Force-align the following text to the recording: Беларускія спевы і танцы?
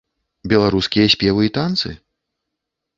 Беларускія 0.53 1.05
спевы 1.17 1.41
і 1.51 1.55
танцы? 1.61 1.89